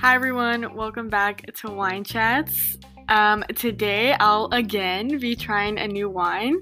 [0.00, 2.76] Hi everyone, welcome back to Wine Chats.
[3.08, 6.60] Um, today I'll again be trying a new wine.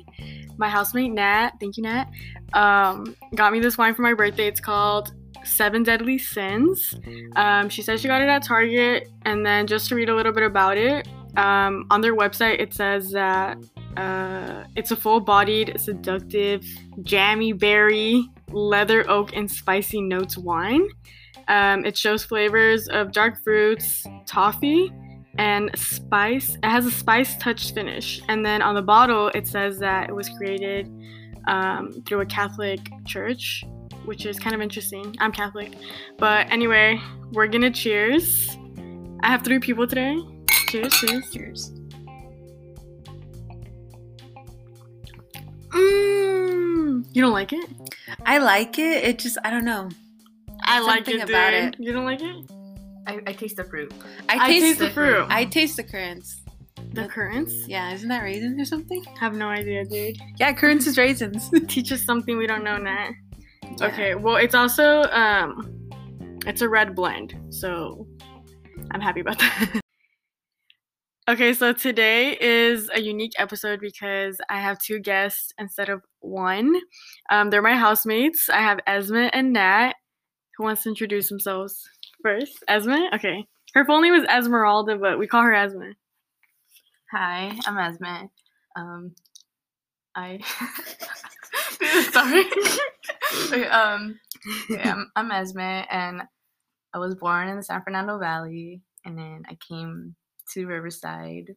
[0.57, 2.07] My housemate Nat, thank you Nat,
[2.55, 4.47] um, got me this wine for my birthday.
[4.47, 5.13] It's called
[5.45, 6.95] Seven Deadly Sins.
[7.37, 10.33] Um, she said she got it at Target, and then just to read a little
[10.33, 11.07] bit about it,
[11.37, 13.59] um, on their website it says that
[13.99, 16.65] uh, it's a full-bodied, seductive,
[17.03, 20.89] jammy berry, leather oak, and spicy notes wine.
[21.49, 24.93] Um, it shows flavors of dark fruits, toffee,
[25.39, 26.57] and spice.
[26.63, 28.23] It has a spice touch finish.
[28.29, 30.91] And then on the bottle, it says that it was created
[31.49, 33.65] um, through a Catholic church,
[34.05, 35.15] which is kind of interesting.
[35.21, 35.75] I'm Catholic.
[36.19, 37.01] But anyway,
[37.33, 38.57] we're gonna cheers.
[39.23, 40.19] I have three people today.
[40.69, 41.31] Cheers, cheers.
[41.33, 41.73] Cheers.
[45.71, 46.44] Mmm.
[47.13, 47.69] You don't like it?
[48.25, 49.05] I like it.
[49.05, 49.89] It just I don't know.
[50.63, 51.75] I like Something it, about dude.
[51.75, 51.77] it.
[51.81, 52.37] You don't like it?
[53.07, 53.93] I, I taste the fruit.
[54.29, 55.27] I I taste, taste the the fruit.
[55.29, 56.41] I taste the currants.
[56.93, 57.67] The currants?
[57.67, 59.05] Yeah, isn't that raisins or something?
[59.19, 60.17] Have no idea, dude.
[60.39, 61.51] Yeah, currants is raisins.
[61.69, 63.11] Teach us something we don't know, Nat.
[63.79, 63.87] Yeah.
[63.89, 65.89] Okay, well, it's also um,
[66.47, 68.07] it's a red blend, so
[68.93, 69.81] I'm happy about that.
[71.29, 76.75] okay, so today is a unique episode because I have two guests instead of one.
[77.31, 78.49] Um, they're my housemates.
[78.49, 79.95] I have Esme and Nat.
[80.57, 81.89] Who wants to introduce themselves
[82.23, 82.63] first?
[82.69, 83.13] Esme.
[83.13, 83.45] Okay.
[83.75, 85.93] Her full name is Esmeralda, but we call her Esme.
[87.13, 88.29] Hi, I'm Esme.
[88.77, 89.15] Um,
[90.15, 90.41] I
[92.13, 92.45] sorry.
[93.47, 94.19] Okay, um,
[94.71, 96.23] okay, I'm, I'm Esme, and
[96.93, 100.15] I was born in the San Fernando Valley, and then I came
[100.53, 101.55] to Riverside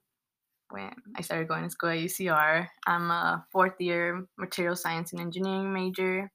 [0.70, 2.68] when I started going to school at UCR.
[2.86, 6.32] I'm a fourth year material science and engineering major,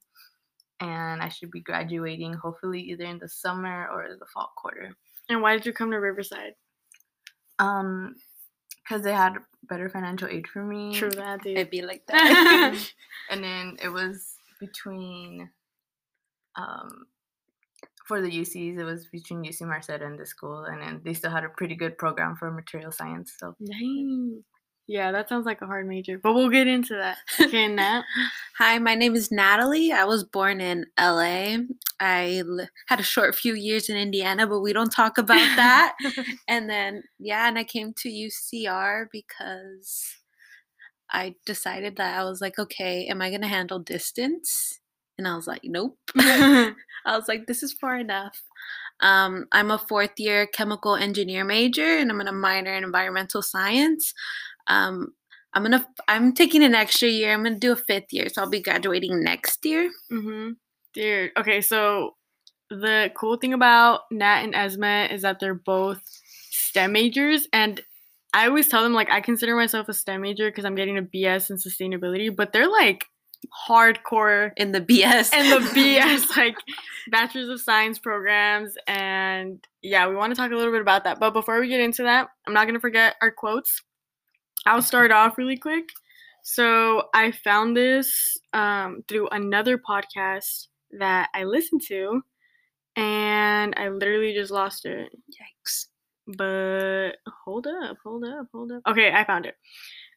[0.79, 4.95] and I should be graduating hopefully either in the summer or the fall quarter.
[5.29, 6.53] And why did you come to Riverside?
[7.59, 8.15] Um,
[8.83, 9.35] because they had
[9.69, 10.93] better financial aid for me.
[10.93, 11.57] True that, dude.
[11.57, 12.75] It'd be like that.
[13.29, 15.49] and then it was between
[16.55, 17.07] um
[18.07, 21.31] for the UCs it was between UC Merced and the school and then they still
[21.31, 24.43] had a pretty good program for material science so Dang.
[24.85, 27.17] Yeah, that sounds like a hard major, but we'll get into that.
[27.39, 28.03] Okay, Nat.
[28.57, 29.93] Hi, my name is Natalie.
[29.93, 31.57] I was born in LA.
[32.01, 35.95] I l- had a short few years in Indiana, but we don't talk about that.
[36.49, 40.17] and then, yeah, and I came to UCR because
[41.09, 44.81] I decided that I was like, okay, am I going to handle distance?
[45.17, 45.97] And I was like, nope.
[46.15, 46.73] I
[47.07, 48.41] was like, this is far enough.
[48.99, 53.41] Um, I'm a fourth year chemical engineer major and I'm going to minor in environmental
[53.41, 54.13] science.
[54.67, 55.13] Um,
[55.53, 57.31] I'm gonna I'm taking an extra year.
[57.31, 59.91] I'm gonna do a fifth year, so I'll be graduating next year.
[60.11, 60.51] mm-hmm.
[60.93, 62.15] Dude, okay, so
[62.69, 66.01] the cool thing about Nat and Esme is that they're both
[66.49, 67.81] STEM majors, and
[68.33, 71.03] I always tell them like I consider myself a STEM major because I'm getting a
[71.03, 73.05] BS in sustainability, but they're like
[73.67, 75.31] hardcore In the BS.
[75.33, 76.55] and the BS like
[77.11, 81.19] bachelor's of science programs and yeah we want to talk a little bit about that
[81.19, 83.81] but before we get into that i'm not going to forget our quotes
[84.65, 85.89] i'll start off really quick
[86.43, 90.67] so i found this um, through another podcast
[90.97, 92.21] that i listened to
[92.95, 95.87] and i literally just lost it Yikes.
[96.37, 98.81] but hold up, hold up, hold up.
[98.87, 99.55] Okay, I found it.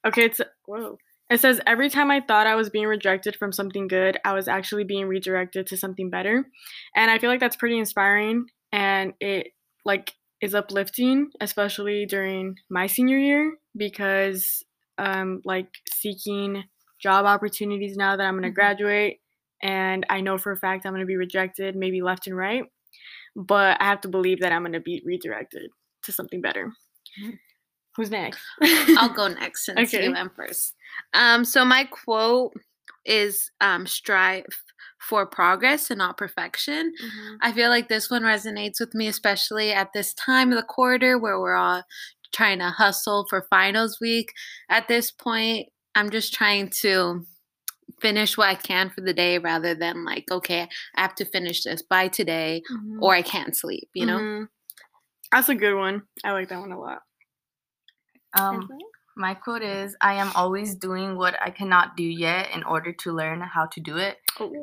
[0.06, 0.98] Okay, it's whoa.
[1.30, 4.46] It says every time I thought I was being rejected from something good, I was
[4.48, 6.46] actually being redirected to something better.
[6.94, 9.48] And I feel like that's pretty inspiring and it
[9.84, 14.62] like is uplifting, especially during my senior year because
[14.98, 16.64] um like seeking
[17.00, 18.54] job opportunities now that I'm going to Mhm.
[18.54, 19.18] graduate
[19.62, 22.64] and I know for a fact I'm going to be rejected maybe left and right,
[23.36, 25.70] but I have to believe that I'm going to be redirected
[26.04, 26.72] to something better.
[27.96, 28.40] Who's next?
[28.98, 30.04] I'll go next since Okay.
[30.04, 30.74] you went first.
[31.14, 32.52] Um, so my quote
[33.04, 34.44] is um, strive
[35.08, 36.92] for progress and not perfection.
[37.02, 37.36] Mhm.
[37.40, 41.16] I feel like this one resonates with me, especially at this time of the quarter
[41.18, 41.82] where we're all
[42.32, 44.32] trying to hustle for finals week.
[44.68, 47.24] At this point, I'm just trying to
[48.02, 51.62] finish what I can for the day rather than like, okay, I have to finish
[51.62, 52.98] this by today Mhm.
[53.00, 54.18] or I can't sleep, you know?
[54.18, 54.48] Mhm.
[55.32, 56.02] That's a good one.
[56.24, 57.02] I like that one a lot.
[58.38, 58.68] Um
[59.16, 63.12] my quote is I am always doing what I cannot do yet in order to
[63.12, 64.18] learn how to do it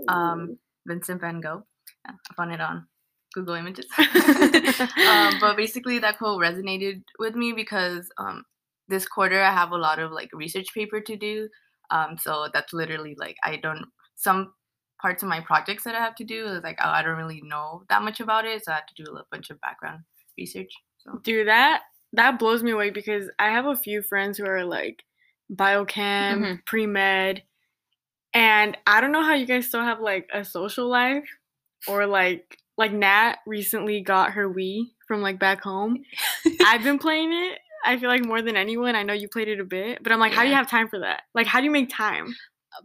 [0.08, 1.64] um Vincent Van Gogh
[2.06, 2.88] Yeah, I found it on
[3.34, 8.46] Google Images um, but basically that quote resonated with me because um,
[8.88, 11.50] this quarter I have a lot of like research paper to do.
[11.90, 13.86] Um, so that's literally like I don't
[14.16, 14.54] some
[15.02, 16.46] parts of my projects that I have to do.
[16.48, 19.04] is like oh, I don't really know that much about it, so I have to
[19.04, 20.04] do a bunch of background
[20.38, 20.72] research.
[21.00, 21.81] So Do that
[22.13, 25.04] that blows me away because I have a few friends who are like
[25.51, 26.65] biochem, Mhm.
[26.65, 27.44] pre med,
[28.33, 31.27] and I don't know how you guys still have like a social life
[31.88, 36.04] or like like Nat recently got her Wii from like back home.
[36.65, 37.60] I've been playing it.
[37.86, 38.95] I feel like more than anyone.
[38.95, 40.88] I know you played it a bit, but I'm like, how do you have time
[40.88, 41.24] for that?
[41.36, 42.33] Like, how do you make time?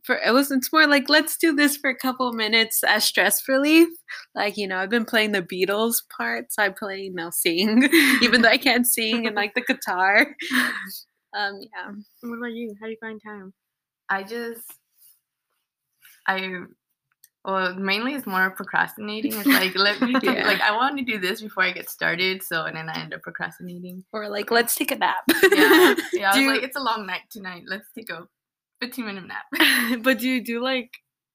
[0.05, 3.47] For it was it's more like let's do this for a couple minutes as stress
[3.49, 3.89] relief.
[4.35, 7.83] Like you know, I've been playing the Beatles part, so I play you know sing,
[8.23, 10.27] even though I can't sing, and like the guitar.
[11.37, 11.93] Um, yeah.
[12.23, 12.75] What about you?
[12.81, 13.53] How do you find time?
[14.09, 14.63] I just
[16.27, 16.63] I
[17.45, 19.33] well mainly it's more procrastinating.
[19.35, 20.47] It's like let me do Yeah.
[20.47, 23.13] like I want to do this before I get started, so and then I end
[23.15, 24.05] up procrastinating.
[24.13, 25.17] Or like let's take a nap.
[25.53, 26.31] Yeah, yeah.
[26.33, 27.65] I was you- like, it's a long night tonight.
[27.67, 28.27] Let's take a
[28.81, 30.03] 15 minute nap.
[30.03, 30.91] but do you do like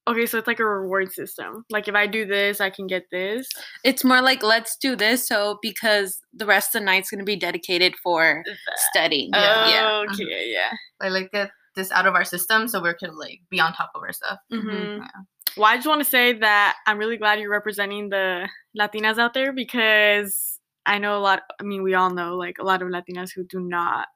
[0.07, 1.63] okay, so it's like a reward system.
[1.69, 3.47] Like if I do this, I can get this.
[3.83, 7.35] it's more like let's do this so because the rest of the night's gonna be
[7.35, 8.43] dedicated for
[8.89, 9.29] studying.
[9.33, 9.69] Yeah.
[9.69, 10.03] yeah.
[10.11, 10.71] Okay, yeah.
[11.01, 13.91] I like get this out of our system so we can like be on top
[13.95, 14.39] of our stuff.
[14.51, 14.63] Mhm.
[14.63, 15.01] Mm-hmm.
[15.01, 15.07] Yeah.
[15.55, 19.35] Well, I just want to say that I'm really glad you're representing the Latinas out
[19.35, 21.43] there because I know a lot.
[21.59, 24.07] I mean, we all know like a lot of Latinas who do not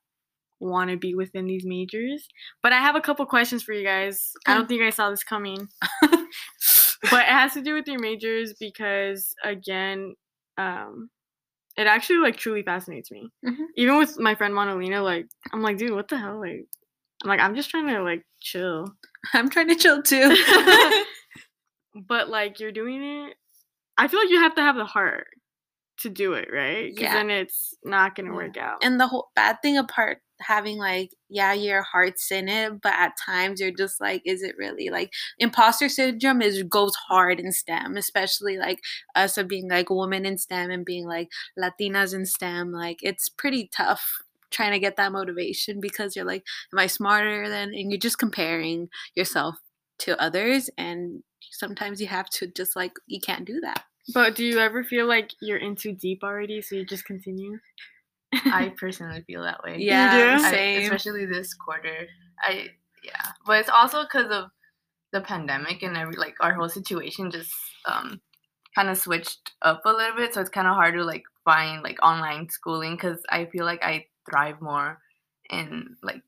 [0.60, 2.28] want to be within these majors.
[2.64, 4.32] But I have a couple questions for you guys.
[4.46, 5.68] I don't think I saw this coming,
[6.02, 10.16] but it has to do with your majors because again,
[10.58, 11.10] um,
[11.78, 13.30] it actually like truly fascinates me.
[13.46, 13.66] Mhm.
[13.76, 16.40] Even with my friend Monolina, like I'm like, dude, what the hell?
[16.40, 16.66] Like,
[17.24, 18.94] I'm like, I'm just trying to like chill.
[19.34, 20.36] I'm trying to chill too.
[22.08, 23.34] but like you're doing it
[23.98, 25.26] i feel like you have to have the heart
[25.98, 27.14] to do it right because Yeah.
[27.16, 28.36] then it's not gonna Yeah.
[28.36, 32.82] work out and the whole bad thing apart having like yeah your heart's in it
[32.82, 37.40] but at times you're just like is it really like imposter syndrome is goes hard
[37.40, 38.80] in stem especially like
[39.16, 41.30] us of being like women in stem and being like
[41.60, 44.20] latinas in stem like it's pretty tough
[44.50, 48.20] trying to get that motivation because you're like am i smarter than and you're just
[48.20, 49.56] comparing yourself
[50.00, 53.84] to others and sometimes you have to just like you can't do that.
[54.14, 57.60] But do you ever feel like you're in too deep already so you just continue
[58.34, 59.78] I personally feel that way.
[59.80, 60.44] yeah do?
[60.46, 62.08] I- same especially this quarter.
[62.42, 62.70] I
[63.04, 64.50] yeah, but it's also because of
[65.14, 67.54] the pandemic and every like our whole situation just
[67.86, 68.20] um
[68.76, 70.34] kind of switched up a little bit.
[70.34, 73.84] So it's kind of hard to like find like online schooling because I feel like
[73.84, 75.00] I thrive more
[75.50, 76.22] in like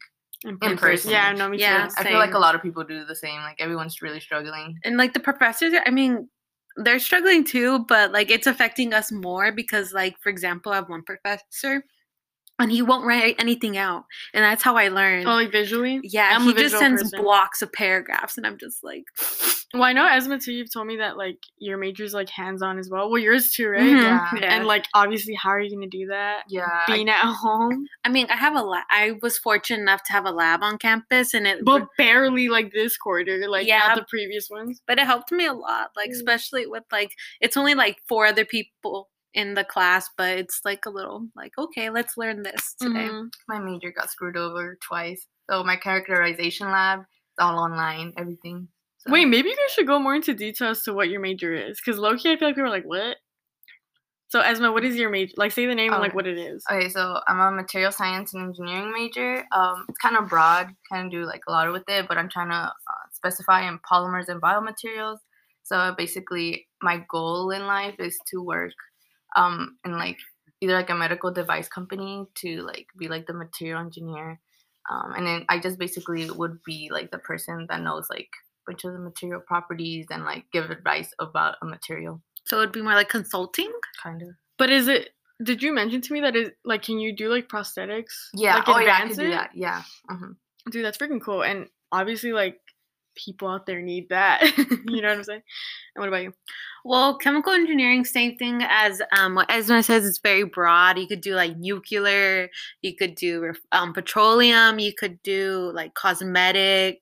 [0.62, 1.12] In person.
[1.12, 3.42] yeah no me too Yeah, I feel like a lot of people do the same.
[3.42, 4.80] Like everyone's really struggling.
[4.86, 6.30] and like the professors i mean
[6.78, 10.90] they're struggling too but like it's affecting us more because like for example i have
[10.90, 11.84] one professor
[12.60, 14.04] and he won't write anything out
[14.34, 17.22] and that's how i learned oh like visually yeah I'm a he just sends person.
[17.22, 19.04] blocks of paragraphs and i'm just like
[19.74, 22.90] well i know esma too you've told me that like your major's like hands-on as
[22.90, 24.30] well well yours too right Mhm, Yeah.
[24.36, 24.56] yeah.
[24.56, 28.10] and like obviously how are you gonna do that Yeah, I- being at home i
[28.10, 31.34] mean i have a lab i was fortunate enough to have a lab on campus
[31.34, 33.80] and it but barely like this quarter like Yeah.
[33.88, 36.14] not the previous ones but it helped me a lot like Mm.
[36.14, 40.86] especially with like it's only like four other people in the class but it's like
[40.86, 43.30] a little like okay let's learn this today Mhm.
[43.48, 45.28] my major got screwed over twice.
[45.50, 48.68] So my characterization lab, it's all online, everything.
[49.00, 49.12] So.
[49.12, 51.80] Wait, maybe you guys should go more into detail as to what your major is.
[51.80, 53.18] Because low key, I feel like people are like, what?
[54.28, 55.34] So, Esma, what is your major?
[55.38, 56.64] Like, say the name and like what it is.
[56.70, 59.44] Okay, so I'm a material science and engineering major.
[59.52, 62.30] Um, it's kind of broad, kind of do like a lot with it, but I'm
[62.30, 65.18] trying to uh, specify in polymers and biomaterials.
[65.64, 68.74] So basically, my goal in life is to work
[69.36, 70.18] um, in like
[70.62, 74.40] either like a medical device company to like be like the material engineer,
[74.90, 78.30] um, and then I just basically would be like the person that knows like
[78.68, 82.72] a bunch of the material properties and like give advice about a material, so it'd
[82.72, 83.72] be more like consulting
[84.02, 84.30] kind of.
[84.58, 85.12] But is it?
[85.42, 88.28] Did you mention to me that is like, can you do like prosthetics?
[88.34, 88.56] Yeah.
[88.56, 89.52] Like, oh yeah, I could do that.
[89.54, 89.84] Yeah.
[90.10, 90.32] hmm
[90.70, 91.44] Dude, that's freaking cool.
[91.44, 92.60] And obviously, like,
[93.16, 94.42] people out there need that.
[94.58, 95.42] you know what I'm saying?
[95.96, 96.34] And what about you?
[96.86, 100.06] Well, chemical engineering, same thing as um, what Esma says.
[100.06, 100.98] It's very broad.
[100.98, 102.50] You could do like nuclear.
[102.82, 104.80] You could do um, petroleum.
[104.80, 107.00] You could do like cosmetic,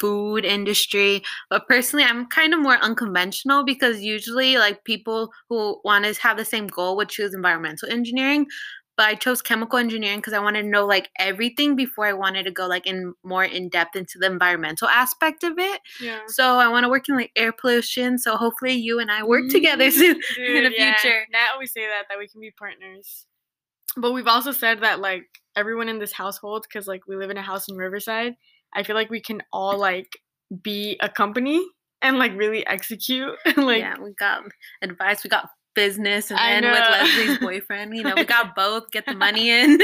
[0.00, 1.22] food industry.
[1.50, 6.38] But personally, I'm kind of more unconventional because usually, like people who want to have
[6.38, 8.46] the same goal would choose environmental engineering.
[9.00, 12.42] But I chose chemical engineering because I wanted to know like everything before I wanted
[12.42, 15.80] to go like in more in depth into the environmental aspect of it.
[16.02, 16.18] Yeah.
[16.26, 18.18] So I want to work in like air pollution.
[18.18, 20.54] So hopefully you and I work together soon mm-hmm.
[20.54, 20.96] in the yeah.
[20.98, 21.22] future.
[21.32, 23.24] Now we say that that we can be partners.
[23.96, 25.24] But we've also said that like
[25.56, 28.34] everyone in this household, because like we live in a house in Riverside,
[28.74, 30.12] I feel like we can all like
[30.62, 31.64] be a company
[32.02, 33.32] and like really execute.
[33.56, 34.42] like yeah, we got
[34.82, 35.24] advice.
[35.24, 36.80] We got business, and I then with.
[36.80, 38.90] Leslie's boyfriend, you know, we got both.
[38.90, 39.78] Get the money in.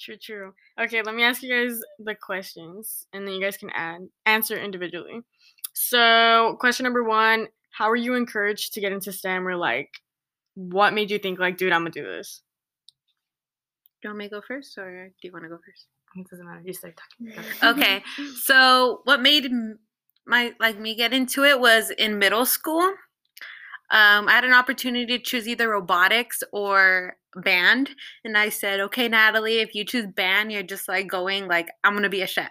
[0.00, 0.54] True, true.
[0.80, 4.56] Okay, let me ask you guys the questions, and then you guys can add answer
[4.56, 5.22] individually.
[5.72, 9.90] So, question number one: How were you encouraged to get into STEM, or like,
[10.54, 12.42] what made you think like, dude, I'm gonna do this?
[14.00, 15.86] do you want me to go first, or do you want to go first?
[16.16, 16.62] It doesn't matter.
[16.64, 17.44] You start talking.
[17.62, 18.02] Okay.
[18.42, 19.50] So what made
[20.26, 22.88] my like me get into it was in middle school.
[23.90, 27.90] Um, I had an opportunity to choose either robotics or band,
[28.24, 31.94] and I said, "Okay, Natalie, if you choose band, you're just like going like I'm
[31.94, 32.50] gonna be a chef.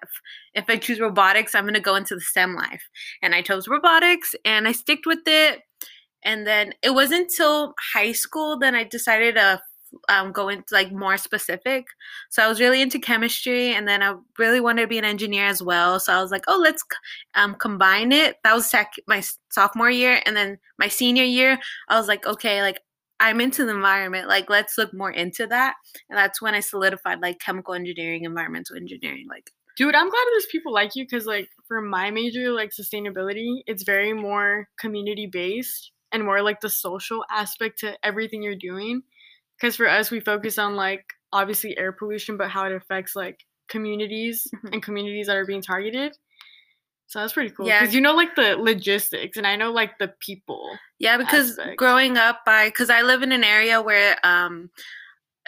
[0.56, 2.84] If I choose robotics, I'm gonna go into the STEM life."
[3.22, 5.62] And I chose robotics, and I sticked with it.
[6.24, 9.62] And then it wasn't until high school then I decided to
[10.10, 11.86] um, go into like more specific.
[12.30, 15.46] So I was really into chemistry, and then I really wanted to be an engineer
[15.48, 16.00] as well.
[16.00, 16.84] So I was like, oh, let's
[17.36, 18.38] um, combine it.
[18.44, 22.62] That was sec- my sophomore year, and then my senior year, I was like, okay,
[22.62, 22.80] like
[23.20, 24.28] I'm into the environment.
[24.28, 25.76] Like let's look more into that,
[26.10, 29.28] and that's when I solidified like chemical engineering, environmental engineering.
[29.30, 33.62] Like Dude, I'm glad there's people like you because, like, for my major, like sustainability,
[33.68, 39.04] it's very more community based and more like the social aspect to everything you're doing.
[39.60, 43.40] Because for us, we focus on like obviously air pollution, but how it affects like
[43.70, 44.74] communities Mhm.
[44.74, 46.16] and communities that are being targeted.
[47.08, 47.68] So that's pretty cool.
[47.68, 47.80] Yeah.
[47.82, 50.78] Because you know, like the logistics, and I know like the people.
[51.00, 51.78] Yeah, because aspect.
[51.78, 54.70] growing up, I because I live in an area where um,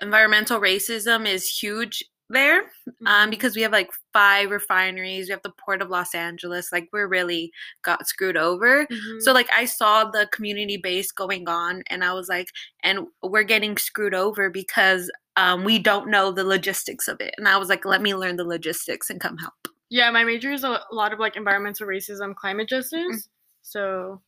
[0.02, 2.64] environmental racism is huge there.
[3.06, 6.72] Um, because we have like five refineries, we have the port of Los Angeles.
[6.72, 8.86] Like we're really got screwed over.
[8.86, 9.22] Mhm.
[9.22, 12.50] So like I saw the community base going on, and I was like,
[12.84, 17.34] and we're getting screwed over because um, we don't know the logistics of it.
[17.38, 19.54] And I was like, let me learn the logistics and come help.
[19.90, 23.30] Yeah, my major is a lot of like environmental racism, climate justice.
[23.62, 24.22] So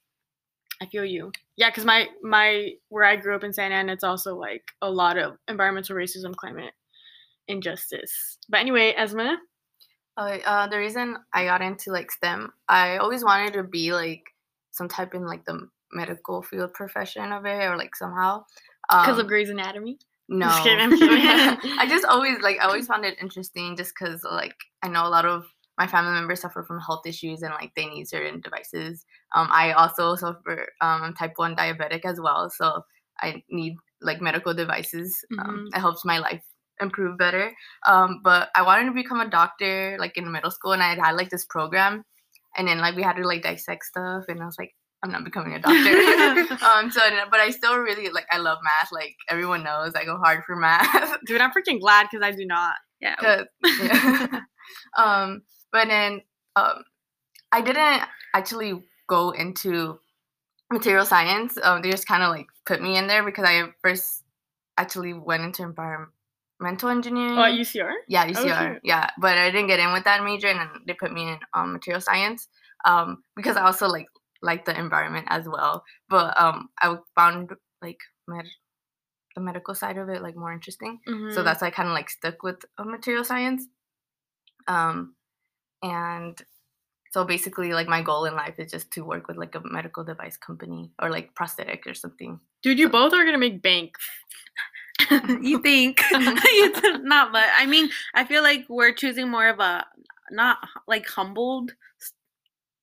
[0.82, 1.32] I feel you.
[1.58, 4.90] Yeah, because my my where I grew up in Santa Ana, it's also like a
[4.90, 6.74] lot of environmental racism, climate
[7.48, 8.38] injustice.
[8.50, 9.36] But anyway, Esma,
[10.18, 14.22] Oh, uh, the reason I got into like STEM, I always wanted to be like
[14.72, 18.44] some type in like the medical field profession of it, or like somehow.
[18.90, 20.00] because Um, of Grey's Anatomy.
[20.28, 20.92] No, Just kidding.
[21.80, 25.10] I just always like I always found it interesting, just because like I know a
[25.10, 25.46] lot of
[25.78, 29.06] my family members suffer from health issues and like they need certain devices.
[29.34, 32.84] Um, I also suffer um I'm type one diabetic as well, so
[33.22, 35.24] I need like medical devices.
[35.40, 36.44] Um, it helps my life
[36.80, 37.52] improve better.
[37.88, 41.00] Um, but I wanted to become a doctor like in middle school, and I had
[41.00, 42.04] had like this program,
[42.56, 44.72] and then like we had to like dissect stuff, and I was like.
[45.04, 46.54] I'm not becoming a doctor.
[46.64, 47.02] um, so,
[47.32, 48.28] but I still really like.
[48.32, 48.92] I love math.
[48.92, 51.18] Like everyone knows, I go hard for math.
[51.26, 52.76] Dude, I'm freaking glad because I do not.
[53.02, 53.44] Yeah.
[53.82, 54.42] yeah.
[54.96, 56.22] um, but then
[56.56, 56.84] um,
[57.52, 60.00] I didn't actually go into
[60.72, 61.58] material science.
[61.62, 64.24] Um, they just kind of like put me in there because I first
[64.78, 65.64] actually went into
[66.62, 67.38] environmental engineering.
[67.38, 67.92] Oh, at UCR?
[68.08, 68.74] yeah, Oh, UCR.
[68.74, 68.82] shoot.
[68.84, 71.40] yeah, but I didn't get in with that major, and then they put me in
[71.54, 72.48] um, material science
[72.86, 74.08] um, because I also like
[74.44, 75.84] like the environment as well.
[76.10, 77.52] But um, I found
[77.82, 78.46] like med-
[79.36, 81.44] the medical side of it like more interesting so Mhm.
[81.46, 83.66] that's why I kind of like stuck with uh, material science.
[84.68, 85.16] Um,
[85.82, 86.40] and
[87.12, 90.04] so basically, like my goal in life is just to work with like a medical
[90.04, 92.40] device company or like prosthetic or something.
[92.64, 93.96] Dude, you both are gonna make bank.
[95.42, 96.02] you think
[97.04, 99.86] not but i mean i feel like we're choosing more of a
[100.32, 101.72] not like humbled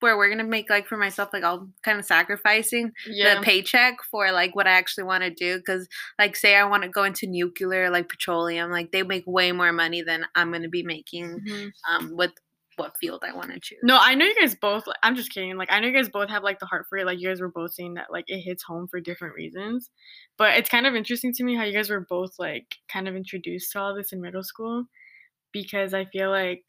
[0.01, 3.35] where we're gonna make like for myself like i'll kind of sacrificing Yeah.
[3.37, 6.85] the paycheck for like what i actually want to do because like say i want
[6.85, 10.69] to go into nuclear like petroleum like they make way more money than i'm gonna
[10.69, 11.71] be making Mhm.
[11.91, 12.33] um with
[12.79, 14.87] what field i want to choose No, I know you guys both.
[14.87, 15.57] Like, I'm just kidding.
[15.57, 17.07] Like, I know you guys both have like the heart for it.
[17.07, 19.91] Like, you guys were both saying that like it hits home for different reasons.
[20.37, 23.17] But it's kind of interesting to me how you guys were both like kind of
[23.17, 24.85] introduced to all this in middle school,
[25.53, 26.65] because I feel like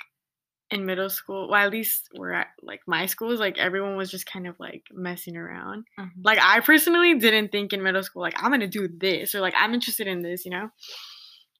[0.72, 4.26] in middle school, well, at least we're at like my schools, like everyone was just
[4.26, 5.86] kind of like messing around.
[6.24, 9.56] Like, I personally didn't think in middle school like I'm gonna do this or like
[9.58, 10.70] I'm interested in this, you know.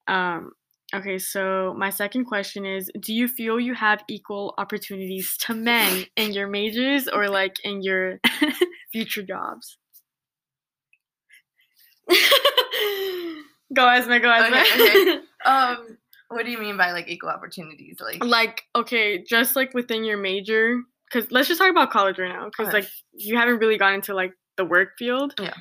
[0.06, 0.52] Um.
[0.92, 6.04] Okay, so my second question is Do you feel you have equal opportunities to men
[6.16, 8.20] in your majors or like in your
[8.92, 9.78] future jobs?
[13.74, 14.54] go, Esme, go, Esme.
[14.54, 15.20] Okay, okay.
[15.42, 15.96] Um,
[16.28, 17.96] what do you mean by like equal opportunities?
[17.98, 22.28] Like, like, okay, just like within your major, because let's just talk about college right
[22.28, 22.80] now, because Okay.
[22.80, 25.34] like you haven't really gone into like the work field.
[25.40, 25.54] Yeah.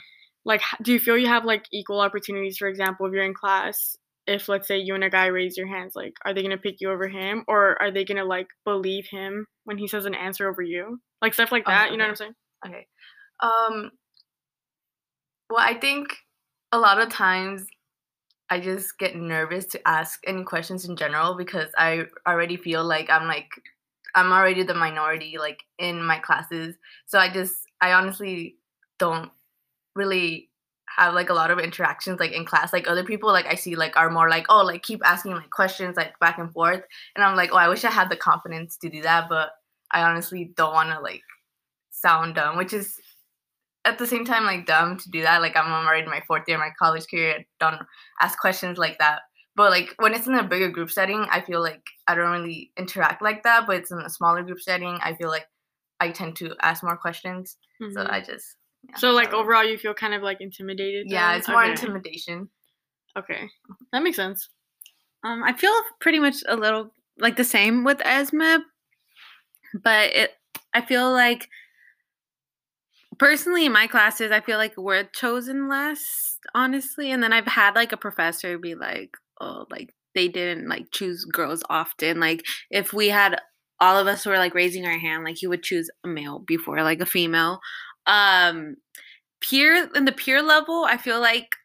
[0.43, 2.57] Like, do you feel you have like equal opportunities?
[2.57, 3.95] For example, if you're in class,
[4.29, 6.75] if let's say you and a guy raise your hands, like are they gonna pick
[6.79, 10.47] you over him or are they gonna like believe him when he says an answer
[10.47, 10.99] over you?
[11.21, 12.33] Like stuff like that, you know what I'm saying?
[12.65, 12.87] Okay.
[13.41, 13.91] Um
[15.49, 16.15] well, I think
[16.71, 17.65] a lot of times
[18.51, 23.09] I just get nervous to ask any questions in general because I already feel like
[23.09, 23.49] I'm like
[24.15, 26.75] I'm already the minority like in my classes.
[27.07, 28.57] So I just I honestly
[28.99, 29.31] don't
[29.95, 30.48] really
[30.97, 33.75] have like a lot of interactions like in class like other people like I see
[33.75, 36.83] like are more like oh like keep asking like questions like back and forth
[37.15, 39.51] and I'm like oh I wish I had the confidence to do that but
[39.91, 41.21] I honestly don't want to like
[41.91, 42.99] sound dumb which is
[43.85, 46.43] at the same time like dumb to do that like I'm already in my fourth
[46.47, 47.81] year of my college career I don't
[48.21, 49.21] ask questions like that
[49.55, 52.71] but like when it's in a bigger group setting I feel like I don't really
[52.77, 55.45] interact like that but it's in a smaller group setting I feel like
[55.99, 58.09] I tend to ask more questions so Mhm.
[58.09, 58.57] I just
[58.89, 61.07] yeah, So like don't- overall you feel kind of like intimidated?
[61.09, 61.71] yeah it's more Okay.
[61.71, 62.49] intimidation
[63.17, 63.49] Okay.
[63.91, 64.47] That makes sense.
[65.23, 68.59] Um, I feel pretty much a little like the same with Esma,
[69.83, 70.31] but it
[70.73, 71.49] I feel like
[73.17, 77.11] personally in my classes I feel like we're chosen less, honestly.
[77.11, 81.25] And then I've had like a professor be like, oh, like they didn't like choose
[81.25, 82.19] girls often.
[82.19, 83.41] Like if we had
[83.81, 86.81] all of us were like raising our hand, like he would choose a male before
[86.83, 87.59] like a female.
[88.09, 88.77] Um
[89.41, 91.55] peer in the peer level, I feel like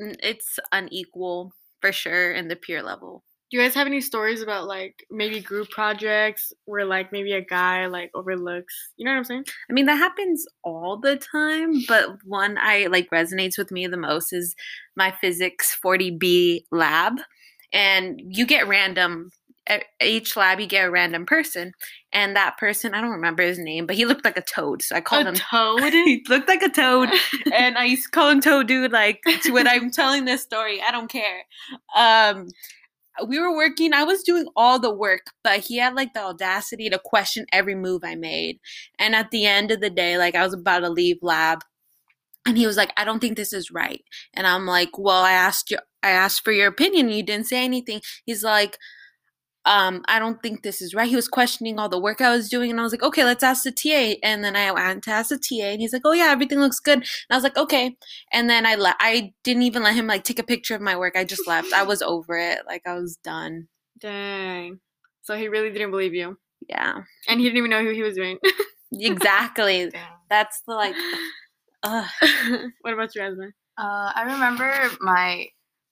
[0.00, 3.24] mm, it's unequal for sure in the peer level.
[3.50, 7.44] Do you guys have any stories about like maybe group projects where like maybe a
[7.44, 9.44] guy like overlooks you know what I'm saying?
[9.70, 13.96] I mean, that happens all the time, but one I like resonates with me the
[13.96, 14.54] most is
[14.96, 17.20] my physics 40B lab.
[17.72, 19.30] And you get random,
[19.70, 21.72] e- each lab, you get a random person.
[22.12, 24.82] And that person, I don't remember his name, but he looked like a toad.
[24.82, 25.34] So I called a him.
[25.34, 25.92] toad?
[25.92, 27.10] he looked like a toad.
[27.52, 30.80] and I used to call him Toad Dude, like to when I'm telling this story.
[30.80, 31.42] I don't care.
[31.96, 32.48] Um,
[33.26, 33.92] we were working.
[33.92, 37.74] I was doing all the work, but he had like the audacity to question every
[37.74, 38.58] move I made.
[38.98, 41.60] And at the end of the day, like I was about to leave lab,
[42.46, 44.02] and he was like, "I don't think this is right."
[44.34, 45.78] And I'm like, "Well, I asked you.
[46.02, 47.10] I asked for your opinion.
[47.10, 48.78] You didn't say anything." He's like.
[49.66, 51.08] Um, I don't think this is right.
[51.08, 53.42] He was questioning all the work I was doing, and I was like, okay, let's
[53.42, 54.18] ask the TA.
[54.22, 56.80] And then I went to ask the TA, and he's like, oh yeah, everything looks
[56.80, 56.98] good.
[56.98, 57.96] And I was like, okay.
[58.32, 60.96] And then I le- I didn't even let him like take a picture of my
[60.96, 61.16] work.
[61.16, 61.72] I just left.
[61.72, 62.60] I was over it.
[62.66, 63.68] Like I was done.
[64.00, 64.80] Dang.
[65.22, 66.36] So he really didn't believe you.
[66.68, 68.38] Yeah, And he didn't even know who he was doing.
[68.92, 69.90] exactly.
[69.90, 70.08] Damn.
[70.30, 70.94] That's the like.
[71.82, 72.06] Ugh.
[72.80, 73.52] what about your husband?
[73.76, 75.46] Uh, I remember my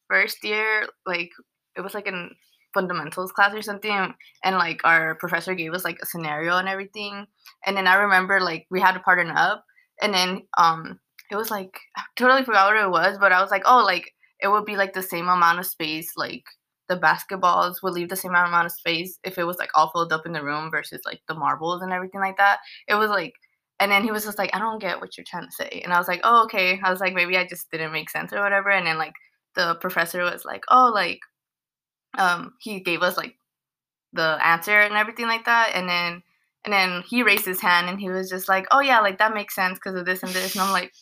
[0.09, 1.31] first year, like
[1.77, 2.31] it was like in
[2.75, 7.27] fundamentals class or something, and like our professor gave us like a scenario and everything.
[7.67, 9.65] And then I remember like we had to partner up,
[10.01, 10.99] and then um
[11.31, 14.13] it was like I totally forgot what it was, but I was like, oh, like
[14.41, 16.45] it would be like the same amount of space, like
[16.89, 20.13] the basketballs would leave the same amount of space if it was like all filled
[20.13, 22.59] up in the room versus like the marbles and everything like that.
[22.89, 23.35] It was like
[23.83, 25.81] and then he was just like, I don't get what you're trying to say.
[25.83, 26.79] And I was like, oh, okay.
[26.85, 28.71] I was like, maybe I just didn't make sense or whatever.
[28.71, 29.15] And then like
[29.57, 31.19] the professor was like, oh, like,
[32.19, 33.37] um, he gave us like
[34.13, 35.71] the answer and everything like that.
[35.75, 36.23] And then,
[36.65, 39.35] and then he raised his hand and he was just like, oh yeah, like that
[39.35, 40.55] makes sense because of this and this.
[40.55, 40.93] And I'm like,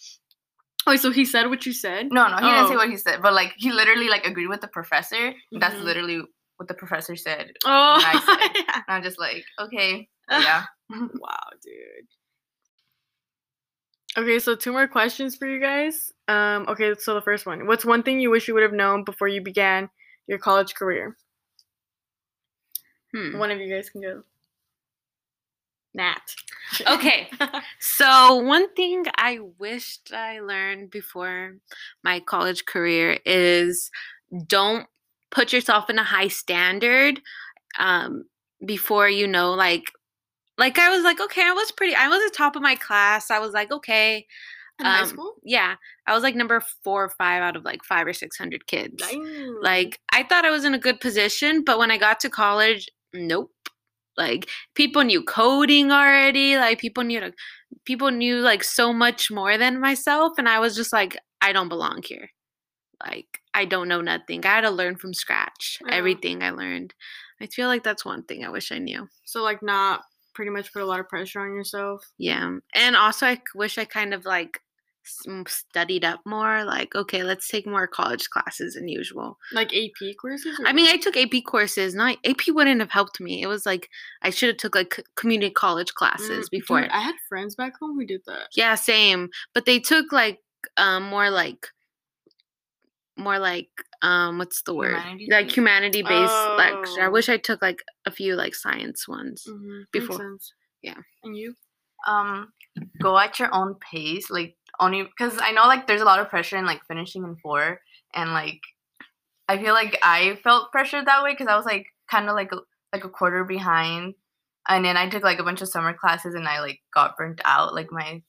[0.86, 2.08] Oh, so he said what you said?
[2.10, 2.78] no, no, he didn't say Oh.
[2.78, 5.32] what he said, but like he literally like agreed with the professor.
[5.52, 6.22] And That's literally
[6.56, 7.52] what the professor said.
[7.66, 8.62] Oh, I said.
[8.66, 8.74] yeah.
[8.76, 10.64] And I'm just like, okay, yeah.
[10.90, 12.06] wow, dude.
[14.16, 16.12] Okay, so two more questions for you guys.
[16.28, 17.66] Um, okay, so the first one.
[17.66, 19.88] What's one thing you wish you would have known before you began
[20.26, 21.16] your college career?
[23.14, 23.38] Hmm.
[23.38, 24.22] One of you guys can go.
[25.94, 26.34] Nat.
[26.86, 27.28] Okay.
[27.80, 31.56] So, one thing I wished I learned before
[32.04, 33.90] my college career is
[34.46, 34.86] don't
[35.32, 37.20] put yourself in a high standard
[37.78, 38.24] um,
[38.64, 39.82] before you know, like,
[40.58, 43.32] like I was like, okay, I was pretty, I was the top of my class.
[43.32, 44.26] I was like, okay.
[44.80, 45.34] In high um, school?
[45.44, 45.76] Yeah.
[46.06, 49.02] I was like number four or five out of like five or 600 kids.
[49.10, 49.58] Damn.
[49.62, 52.88] Like, I thought I was in a good position, but when I got to college,
[53.14, 53.50] nope.
[54.16, 56.56] Like, people knew coding already.
[56.56, 57.32] Like, people knew, to,
[57.84, 60.32] people knew like so much more than myself.
[60.36, 62.28] And I was just like, I don't belong here.
[63.02, 64.44] Like, I don't know nothing.
[64.44, 65.94] I had to learn from scratch Yeah.
[65.94, 66.92] everything I learned.
[67.40, 69.08] I feel like that's one thing I wish I knew.
[69.24, 70.02] so like not
[70.34, 72.04] pretty much put a lot of pressure on yourself.
[72.18, 72.56] Yeah.
[72.74, 74.60] And also, I wish I kind of like
[75.48, 76.64] studied up more.
[76.64, 79.38] Like, okay, let's take more college classes than usual.
[79.52, 80.58] Like AP courses?
[80.60, 80.86] or I mean.
[80.88, 81.94] I took AP courses.
[81.94, 83.42] Not AP wouldn't have helped me.
[83.42, 83.88] It was like
[84.22, 86.80] I should have took like community college classes Mm, before.
[86.82, 88.48] dude, I had friends back home who did that.
[88.54, 89.30] yeah, same.
[89.54, 90.38] But they took like
[90.76, 91.68] um more like
[93.16, 93.68] more like
[94.02, 97.02] um what's the word Humanities like humanity based lecture.
[97.02, 97.10] I Oh.
[97.10, 99.44] wish I took like a few like science ones.
[99.48, 100.38] Mhm, makes Before-
[100.82, 100.94] yeah.
[101.22, 101.54] And you?
[102.08, 102.50] um
[103.02, 106.28] go at your own pace like only because i know like there's a lot of
[106.28, 107.80] pressure in like finishing in four
[108.14, 108.60] and like
[109.48, 112.50] i feel like i felt pressured that way because i was like kind of like
[112.92, 114.14] like a quarter behind
[114.68, 117.40] and then i took like a bunch of summer classes and i like got burnt
[117.44, 118.22] out like my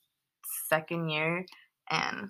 [0.70, 1.46] second year
[1.90, 2.30] and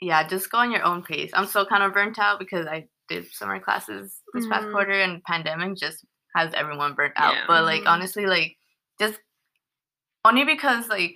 [0.00, 2.86] yeah just go on your own pace i'm still kind of burnt out because i
[3.08, 4.72] did summer classes this past Mhm.
[4.72, 7.44] quarter and pandemic just has everyone burnt out Yeah.
[7.46, 7.88] but like Mhm.
[7.88, 8.56] honestly like
[8.98, 9.20] just
[10.24, 11.14] only because like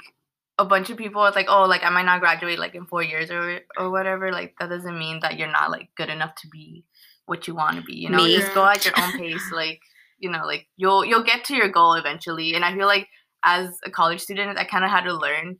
[0.58, 3.02] a bunch of people it's like oh like i might not graduate like in four
[3.02, 6.48] years or or whatever like that doesn't mean that you're not like good enough to
[6.48, 6.84] be
[7.26, 8.34] what you want to be you know Me.
[8.36, 9.80] just go at your own pace like
[10.18, 13.08] you know like you'll you'll get to your goal eventually and i feel like
[13.44, 15.58] as a college student i kind of had to learn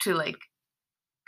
[0.00, 0.36] to like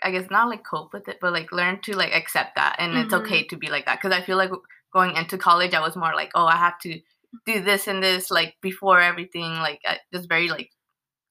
[0.03, 2.97] i guess not like cope with it but like learn to like accept that and
[2.97, 3.21] it's Mhm.
[3.21, 4.51] okay to be like that because i feel like
[4.93, 7.01] going into college i was more like oh i have to
[7.47, 10.71] do this and this like before everything like I- just very like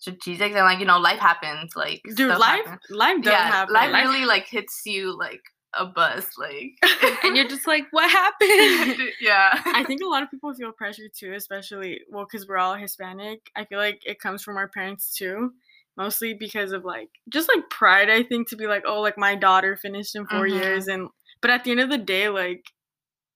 [0.01, 2.79] strategic and like you know life happens like Dude, stuff life happens.
[2.89, 3.73] life does yeah happen.
[3.73, 5.41] life Life- really like hits you like
[5.73, 6.73] a bus like
[7.23, 9.09] And you're just like, what happened?
[9.21, 12.75] yeah I think a lot of people feel pressure too, especially well, because we're all
[12.75, 13.39] Hispanic.
[13.55, 15.53] I feel like it comes from our parents too,
[15.95, 18.09] mostly because of like just like pride.
[18.09, 20.51] I think to be like, oh, like my daughter finished in 4 Mhm.
[20.61, 21.07] years, and
[21.41, 22.65] but at the end of the day, like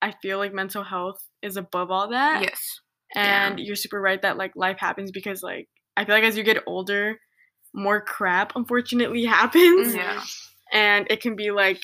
[0.01, 2.41] I feel like mental health is above all that.
[2.41, 2.82] yes
[3.15, 3.47] Yeah.
[3.47, 6.43] And you're super right that like life happens because like I feel like as you
[6.43, 7.19] get older,
[7.73, 10.23] more crap unfortunately happens, yeah
[10.75, 11.81] and it can be like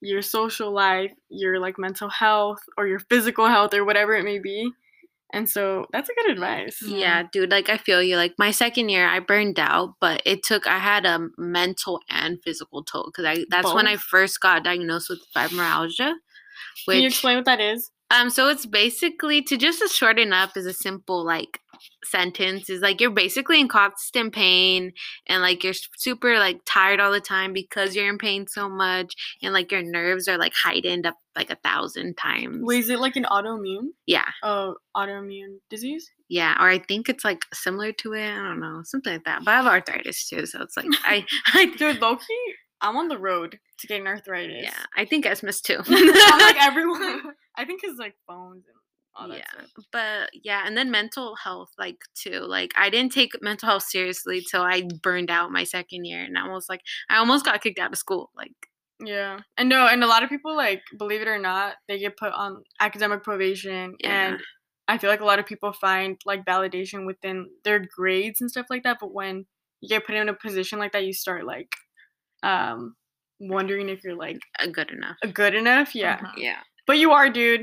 [0.00, 4.40] your social life, your like mental health, or your physical health, or whatever it may
[4.40, 4.70] be.
[5.32, 6.82] And so that's a good advice.
[6.82, 8.16] Yeah, dude, like I feel you.
[8.16, 12.42] Like my second year, I burned out, but it took I had a mental and
[12.42, 16.14] physical toll because I that's when I first got diagnosed with fibromyalgia.
[16.84, 17.91] Which Can you explain what that is?
[18.12, 21.58] Um so it's basically to just to shorten up is a simple like
[22.04, 24.92] sentence is like you're basically in constant pain
[25.26, 29.14] and like you're super like tired all the time because you're in pain so much
[29.42, 32.58] and like your nerves are like heightened up like a thousand times.
[32.60, 33.88] Wait, is it like an autoimmune?
[34.06, 34.28] Yeah.
[34.42, 36.08] Oh, autoimmune disease?
[36.28, 38.30] Yeah, or I think it's like similar to it.
[38.30, 39.44] I don't know, something like that.
[39.44, 43.08] But I have arthritis too, so it's like I, I Dude, low key, I'm on
[43.08, 44.62] the road to getting arthritis.
[44.64, 45.78] yeah, I think Esmus too.
[45.86, 47.34] I'm like everyone.
[47.56, 48.76] I think it's like bones and
[49.14, 49.84] all that yeah, stuff.
[49.92, 52.40] but yeah, and then mental health, like too.
[52.40, 56.38] Like I didn't take mental health seriously till I burned out my second year, and
[56.38, 58.30] I was like, I almost got kicked out of school.
[58.34, 58.54] Like
[59.00, 59.40] Yeah.
[59.58, 62.32] And no, and a lot of people like believe it or not, they get put
[62.32, 64.28] on academic probation Yeah.
[64.34, 64.42] and
[64.88, 68.66] I feel like a lot of people find like validation within their grades and stuff
[68.70, 69.46] like that, but when
[69.80, 71.72] you get put in a position like that, you start like
[72.42, 72.94] um
[73.40, 74.38] wondering if you're like
[74.72, 75.16] good enough.
[75.34, 75.94] good enough.
[75.94, 76.18] Yeah.
[76.18, 76.32] Mhm.
[76.36, 76.60] Yeah.
[76.92, 77.62] But you are, dude.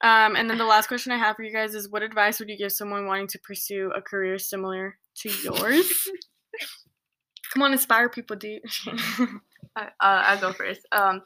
[0.00, 2.48] Um, and then the last question I have for you guys is what advice would
[2.48, 6.08] you give someone wanting to pursue a career similar to yours?
[7.52, 8.62] Come on, inspire people, dude.
[9.76, 10.82] I, uh, I'll go first.
[10.92, 11.22] Um,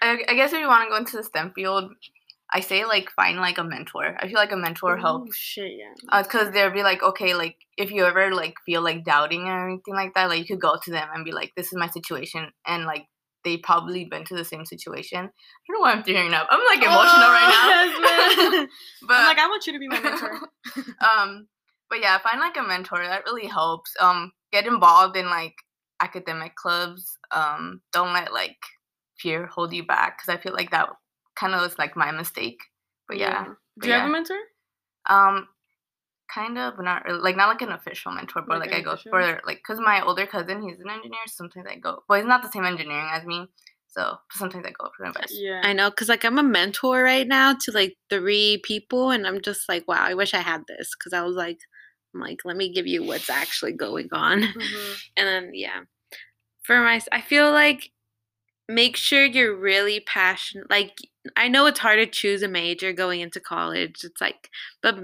[0.00, 1.92] I, I guess if you want to go into the STEM field,
[2.50, 4.16] I say like find like a mentor.
[4.18, 6.22] I feel like a mentor Oh helps shit, yeah.
[6.22, 9.94] because they'll be like, okay, like if you ever like feel like doubting or anything
[9.94, 12.50] like that, like you could go to them and be like, this is my situation,
[12.66, 13.04] and like
[13.44, 15.18] they probably been to the same situation.
[15.18, 16.46] I don't know why I'm tearing up.
[16.50, 18.50] I'm like emotional right Oh, now.
[18.52, 18.68] yes,
[19.06, 20.40] but I'm like, I want you to be my mentor.
[21.16, 21.46] um,
[21.90, 23.92] but yeah, find like a mentor that really helps.
[24.00, 25.54] Um, get involved in like
[26.00, 27.18] academic clubs.
[27.30, 28.56] Um, don't let like
[29.18, 30.88] fear hold you back because I feel like that
[31.36, 32.58] kind of was like my mistake.
[33.08, 34.38] But yeah, Do but you have a mentor?
[35.10, 35.48] um,
[36.34, 38.82] kind of, but not really, like not like an official mentor, but Like like, I
[38.82, 39.10] go unofficial?
[39.10, 41.20] for like because my older cousin he's an engineer.
[41.26, 43.46] Sometimes I go, but he's not the same engineering as me,
[43.86, 45.32] so sometimes I go for advice.
[45.32, 45.60] Yeah.
[45.64, 49.40] I know, cause like I'm a mentor right now to like three people, and I'm
[49.40, 51.58] just like, wow, I wish I had this, cause I was like,
[52.14, 54.42] I'm like, let me give you what's actually going on.
[54.42, 54.94] Mhm.
[55.16, 55.80] And then yeah,
[56.62, 57.90] for my, I feel like
[58.68, 60.70] make sure you're really passionate.
[60.70, 60.96] Like
[61.36, 64.04] I know it's hard to choose a major going into college.
[64.04, 64.48] It's like,
[64.82, 64.96] but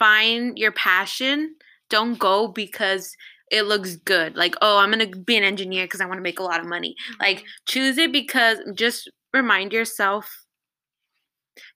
[0.00, 1.54] find your passion.
[1.90, 3.14] Don't go because
[3.52, 4.36] it looks good.
[4.36, 6.66] Like oh, I'm gonna be an engineer because I want to make a lot of
[6.66, 6.96] money.
[7.20, 10.46] Like choose it because just remind yourself.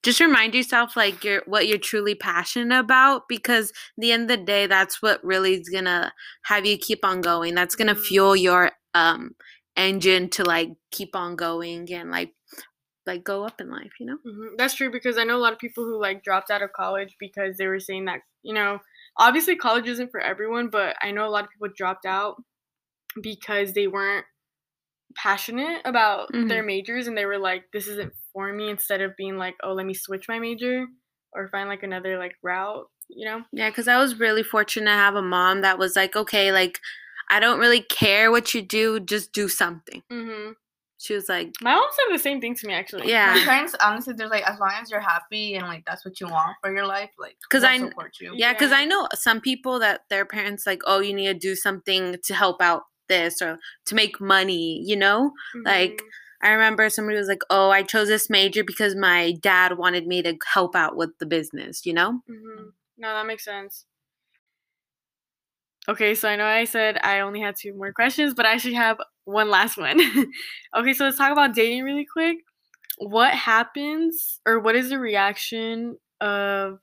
[0.03, 4.39] Just remind yourself like you're what you're truly passionate about because at the end of
[4.39, 6.13] the day that's what really is gonna
[6.45, 7.55] have you keep on going.
[7.55, 8.05] That's gonna Mhm.
[8.05, 9.35] fuel your um
[9.77, 12.33] engine to like keep on going and like
[13.07, 14.19] like go up in life, you know?
[14.27, 14.57] Mhm.
[14.57, 17.17] That's true because I know a lot of people who like dropped out of college
[17.19, 18.79] because they were saying that, you know,
[19.19, 22.37] obviously college isn't for everyone, but I know a lot of people dropped out
[23.23, 24.27] because they weren't
[25.17, 29.37] passionate about their majors and they were like, this isn't for me instead of being
[29.37, 30.87] like, oh, let me switch my major
[31.33, 33.43] or find like another like route, you know?
[33.53, 36.81] Yeah, because I was really fortunate to have a mom that was like, okay, like,
[37.31, 40.03] I don't really care what you do, just do something.
[40.12, 40.53] Mm-hmm.
[41.05, 43.11] She was like, My mom said the same thing to me actually.
[43.11, 43.35] Yeah.
[43.35, 46.27] My parents, honestly, they're like, as long as you're happy and like that's what you
[46.29, 48.33] want for your life, like, 'Cause they'll I kn- support you.
[48.35, 48.79] yeah, because Yeah.
[48.79, 52.35] I know some people that their parents like, oh, you need to do something to
[52.35, 55.33] help out this or to make money, you know?
[55.62, 56.09] like, Mhm.
[56.43, 60.23] I remember somebody was like, oh, I chose this major because my dad wanted me
[60.23, 62.23] to help out with the business, you know?
[62.31, 62.73] Mhm.
[62.97, 63.85] No, that makes sense.
[65.87, 68.75] Okay, so I know I said I only had two more questions, but I actually
[68.75, 70.01] have one last one.
[70.77, 72.39] okay, so let's talk about dating really quick.
[72.99, 76.79] What happens or what is the reaction of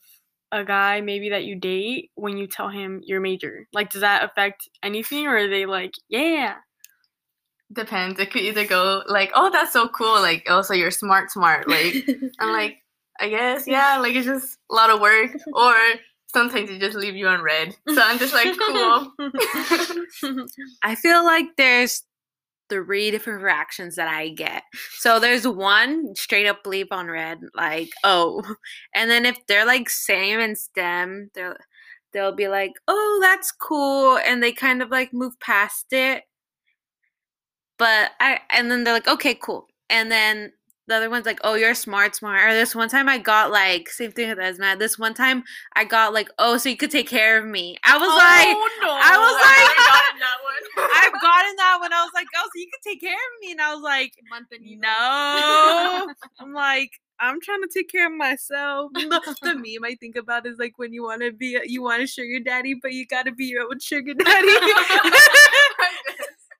[0.52, 3.68] a guy maybe that you date when you tell him your major?
[3.74, 6.56] Like does that affect anything or are they like, "Yeah."
[7.74, 8.20] Depends.
[8.20, 10.20] It could either go like, oh, that's so cool.
[10.22, 11.70] Like, oh, so you're smart, smart.
[11.70, 12.06] Like,
[12.40, 12.80] I'm like,
[13.20, 13.98] I guess, yeah.
[13.98, 15.32] Like, it's just a lot of work.
[15.54, 15.74] Or
[16.28, 17.76] sometimes they just leave you on read.
[17.88, 19.14] So I'm just like, cool.
[20.84, 22.04] I feel like there's
[22.72, 24.64] three different reactions that I get.
[24.98, 28.42] So there's one straight up bleep on read, like, oh.
[28.96, 31.58] And then if they're like same in STEM, they're
[32.14, 34.18] they'll be like, oh, that's cool.
[34.18, 36.24] And they kind of like move past it.
[37.78, 39.68] But I and then they're like, okay, cool.
[39.90, 40.54] And then
[40.92, 42.44] the other one's like, oh, you're smart, smart.
[42.44, 44.78] Or this one time I got like, same thing with Esma.
[44.78, 47.78] This one time I got like, oh, so you could take care of me.
[47.86, 48.92] I was like, no.
[48.92, 50.92] I was like- I got in that one.
[50.94, 53.52] I've gotten that when I was like, oh, so you could take care of me.
[53.54, 54.14] And I was like,
[54.78, 56.14] no.
[56.40, 58.92] I'm like, I'm trying to take care of myself.
[58.94, 61.84] The, the meme I think about is like when you want to be, a, you
[61.84, 64.48] want a sugar daddy, but you got to be your own sugar daddy.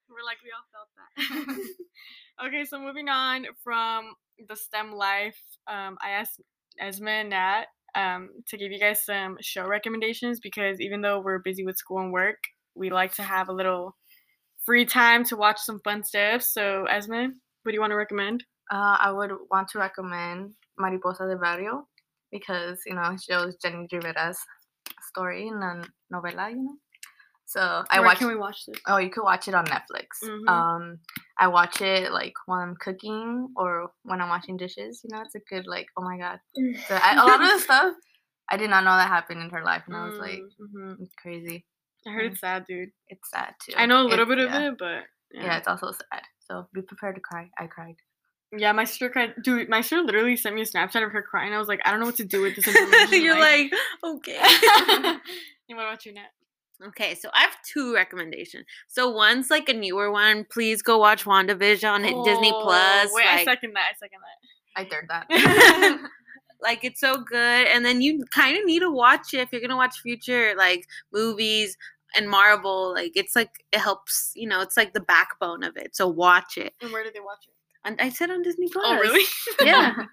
[0.08, 1.58] We're like, we all felt that.
[2.44, 4.16] Okay, so moving on from
[4.50, 6.42] the STEM life, um, I asked
[6.80, 11.38] Esme and Nat um, to give you guys some show recommendations because even though we're
[11.38, 12.40] busy with school and work,
[12.74, 13.96] we like to have a little
[14.66, 16.42] free time to watch some fun stuff.
[16.42, 17.14] So, Esme,
[17.62, 18.44] what do you want to recommend?
[18.72, 21.88] Uh, I would want to recommend Mariposa de Barrio
[22.32, 24.40] because, you know, it shows Jenni Rivera's
[25.10, 26.76] story in a novela, you know.
[27.52, 28.18] So I Where watch.
[28.20, 28.78] can we watch this?
[28.88, 30.08] Oh, you could watch it on Netflix.
[30.24, 30.48] Mhm.
[30.48, 31.00] Um,
[31.38, 35.02] I watch it like while I'm cooking or when I'm washing dishes.
[35.04, 36.40] You know, it's a good like, oh my god.
[36.88, 37.94] So I, a lot of the stuff
[38.50, 40.96] I did not know that happened in her life, and I was like, Mhm.
[41.02, 41.66] it's crazy.
[42.08, 42.90] I heard it's sad, dude.
[43.10, 43.74] It's sad too.
[43.76, 44.68] I know a little It's- bit of yeah.
[44.70, 45.58] it, but Yeah.
[45.58, 46.24] it's also sad.
[46.40, 47.50] So be prepared to cry.
[47.60, 47.96] I cried.
[48.58, 49.34] Yeah, my sister cried.
[49.44, 51.54] Dude, my sister literally sent me a Snapchat of her crying.
[51.54, 53.24] I was like, I don't know what to do with this information.
[53.24, 53.72] You're like,
[54.04, 54.40] okay.
[54.40, 55.22] what
[55.88, 56.32] about you, Nat?
[56.88, 58.66] Okay, so I have two recommendations.
[58.88, 60.46] So one's like a newer one.
[60.52, 63.12] Please go watch WandaVision on Disney Oh, Plus.
[63.14, 63.92] Wait, I like, second that.
[63.92, 64.42] I second that.
[64.76, 66.00] I third that.
[66.62, 67.68] like it's so good.
[67.68, 70.88] And then you kind of need to watch it if you're gonna watch future like
[71.14, 71.78] movies
[72.16, 72.94] and Marvel.
[72.94, 74.32] Like it's like it helps.
[74.36, 75.96] You know, it's like the backbone of it.
[75.96, 76.74] So watch it.
[76.82, 77.54] And where did they watch it?
[77.84, 78.86] And I said on Disney oh, Plus.
[78.88, 79.26] Oh, really?
[79.64, 79.94] Yeah.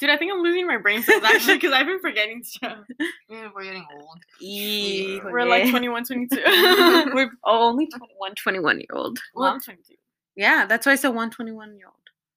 [0.00, 2.78] Dude, I think I'm losing my brain cells actually because I've been forgetting stuff.
[3.28, 4.18] Yeah, we're getting old.
[4.40, 5.70] Yee, We're like okay.
[5.70, 6.36] 21, 22.
[7.14, 9.18] We're only 21, 21 year old.
[9.34, 9.94] well, I'm 22.
[10.36, 11.96] Yeah, that's why I said 121 year old.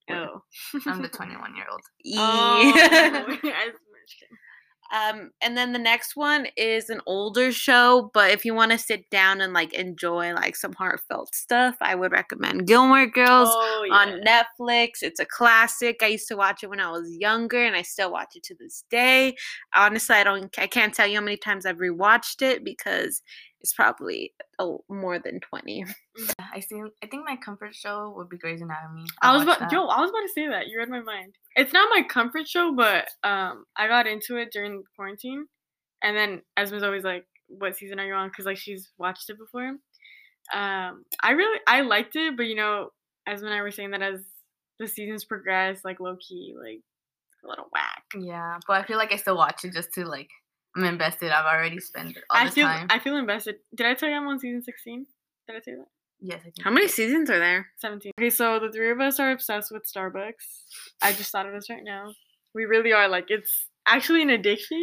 [0.10, 0.44] Oh.
[0.86, 1.82] I'm the 21 year old.
[2.18, 3.38] Oh.
[4.94, 5.24] I was kidding.
[5.26, 8.78] um, and then the next one is an older show, but if you want to
[8.78, 13.86] sit down and like enjoy like some heartfelt stuff, I would recommend Gilmore Girls Oh,
[13.88, 13.96] yeah.
[13.96, 15.02] on Netflix.
[15.02, 15.98] It's a classic.
[16.02, 18.56] I used to watch it when I was younger, and I still watch it to
[18.60, 19.36] this day.
[19.76, 23.22] Honestly, I don't, I can't tell you how many times I've rewatched it because
[23.64, 25.86] it's probably oh, more than twenty.
[26.40, 26.82] I see.
[27.02, 29.06] I think my comfort show would be Grey's Anatomy.
[29.22, 29.72] I I'll was about, that.
[29.72, 30.68] yo, I was about to say that.
[30.68, 31.36] You read my mind.
[31.56, 35.48] It's not my comfort show, but um, I got into it during quarantine,
[36.04, 39.38] and then Esma's always like, "What season are you on?" Because like she's watched it
[39.40, 39.78] before.
[40.54, 42.90] Um, I really I liked it, but you know,
[43.28, 44.20] Esma and I were saying that as
[44.78, 46.82] the seasons progress, like low key, like
[47.46, 48.04] a little whack.
[48.20, 50.30] Yeah, but I feel like I still watch it just to like
[50.76, 51.32] I'm invested.
[51.32, 52.88] I've already spent all I this feel time.
[52.90, 53.56] I feel invested.
[53.76, 55.06] Did I tell you I'm on season sixteen?
[55.48, 55.86] Did I say that?
[56.22, 56.64] yes, I think.
[56.64, 56.94] How many did.
[56.96, 57.68] seasons are there?
[57.80, 58.14] 17.
[58.18, 60.34] Okay, so the three of us are obsessed with Starbucks.
[61.02, 62.14] I just thought of this right now.
[62.56, 63.10] We really are.
[63.10, 64.82] Like, it's actually an addiction,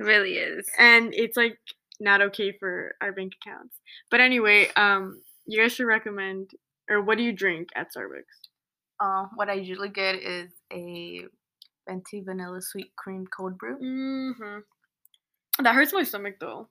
[0.00, 0.66] It really is.
[0.76, 1.56] and it's like
[2.00, 3.76] not okay for our bank accounts.
[4.10, 6.50] But anyway, um, you guys should recommend,
[6.90, 8.48] or what do you drink at Starbucks?
[8.98, 11.22] Uh, what I usually get is a
[11.88, 14.58] venti vanilla sweet cream cold brew, Mm-hmm.
[15.62, 16.68] That hurts my stomach though.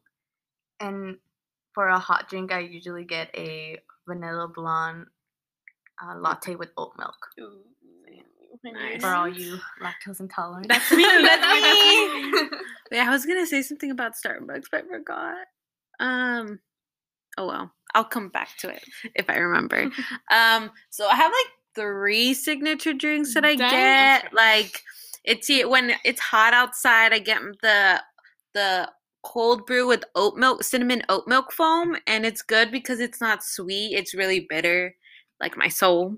[0.80, 1.18] and
[1.74, 5.08] for a hot drink, I usually get a vanilla blonde
[6.02, 7.16] uh, latte with oat milk.
[8.64, 9.02] Nice.
[9.02, 10.70] For all you lactose intolerant.
[10.70, 12.50] That's me, that's me.
[12.92, 15.46] Yeah, I was gonna say something about Starbucks, but I forgot.
[16.00, 16.60] Um,
[17.38, 18.84] oh well, I'll come back to it
[19.16, 19.84] if I remember.
[20.32, 23.72] um, so I have like three signature drinks that I Dang.
[23.72, 24.34] get.
[24.34, 24.82] Like
[25.24, 28.02] it's when it's hot outside, I get the
[28.56, 28.92] the
[29.24, 33.44] cold brew with oat milk, cinnamon oat milk foam, and it's good because it's not
[33.44, 33.94] sweet.
[33.96, 34.96] It's really bitter,
[35.42, 36.16] like my soul.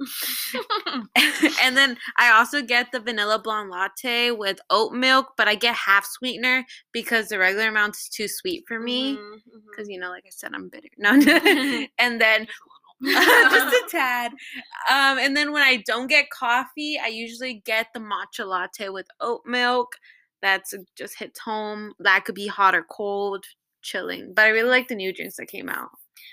[1.63, 5.75] and then I also get the vanilla blonde latte with oat milk, but I get
[5.75, 9.15] half sweetener because the regular amount is too sweet for me.
[9.17, 9.61] Mhm, mhm.
[9.71, 10.89] Because you know, like I said, I'm bitter.
[10.97, 11.11] No,
[11.99, 12.47] and then
[13.03, 14.31] just a tad.
[14.89, 19.07] Um, and then when I don't get coffee, I usually get the matcha latte with
[19.21, 19.93] oat milk.
[20.41, 21.93] That's just hits home.
[21.99, 23.45] That could be hot or cold,
[23.81, 24.33] chilling.
[24.33, 25.89] But I really like the new drinks that came out.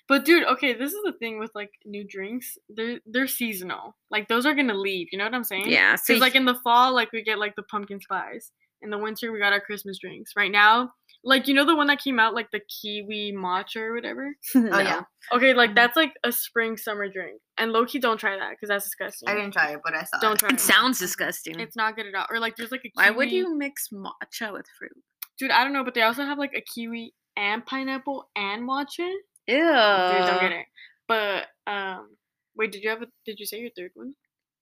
[0.09, 2.59] But dude, okay, this is the thing with like new drinks.
[2.69, 3.97] They're they're seasonal.
[4.11, 5.09] Like those are gonna leave.
[5.12, 5.71] You know what I'm saying?
[5.71, 8.51] Yeah, so like in the fall, like we get like the pumpkin spice.
[8.83, 10.33] In the winter, we got our Christmas drinks.
[10.37, 10.93] Right now,
[11.25, 14.35] like you know the one that came out, like the kiwi matcha or whatever.
[14.55, 15.75] Oh yeah, Okay, like Mhm.
[15.77, 17.41] that's like a spring summer drink.
[17.59, 19.29] And low key, don't try that because that's disgusting.
[19.29, 20.39] I didn't try it, but I saw Don't it.
[20.41, 21.59] try It sounds disgusting.
[21.61, 22.27] It's not good at all.
[22.31, 22.93] Or like there's like a Kiwi.
[22.95, 24.93] Why would you mix matcha with fruit?
[25.39, 25.51] dude?
[25.51, 29.11] I don't know, but they also have like a kiwi and pineapple and matcha.
[29.47, 29.57] Ew.
[29.57, 30.67] Dude, don't get it.
[31.09, 32.17] But um,
[32.57, 33.07] wait, did you have a?
[33.27, 34.15] Did you say your third one?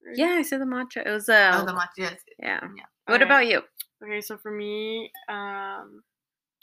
[0.04, 0.20] already?
[0.20, 1.06] Yeah, I said the matcha.
[1.06, 1.98] It was uh, Oh, the matcha.
[1.98, 2.20] Yes.
[2.38, 2.60] yeah.
[2.76, 2.84] Yeah.
[3.06, 3.24] What Okay.
[3.24, 3.62] about you?
[4.02, 6.02] Okay, so for me, um,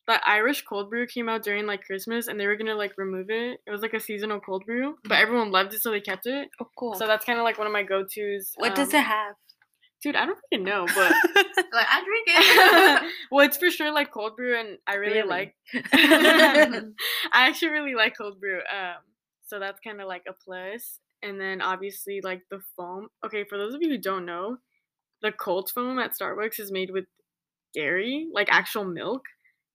[0.09, 3.29] the Irish cold brew came out during like Christmas, and they were gonna like remove
[3.29, 3.59] it.
[3.67, 5.21] It was like a seasonal cold brew, but Mhm.
[5.21, 6.49] everyone loved it, so they kept it.
[6.59, 6.95] Oh, cool.
[6.95, 8.53] So that's kind of like one of my go tos.
[8.57, 9.35] what does it have?
[10.01, 11.13] Dude, I don't really know, but
[11.71, 13.13] Like I drink it.
[13.31, 15.29] well, it's for sure like cold brew, and I really, Really?
[15.29, 15.55] like.
[15.93, 16.81] I
[17.33, 18.57] actually really like cold brew.
[18.59, 19.01] Um,
[19.45, 20.99] so that's kind of like a plus.
[21.21, 23.09] And then obviously like the foam.
[23.25, 24.57] Okay, for those of you who don't know,
[25.21, 27.05] the cold foam at Starbucks is made with
[27.73, 29.23] dairy, like actual milk.